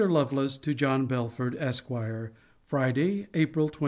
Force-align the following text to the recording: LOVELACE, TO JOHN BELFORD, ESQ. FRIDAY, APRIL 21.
LOVELACE, 0.09 0.57
TO 0.57 0.73
JOHN 0.73 1.05
BELFORD, 1.05 1.55
ESQ. 1.59 1.89
FRIDAY, 2.65 3.27
APRIL 3.35 3.69
21. 3.69 3.79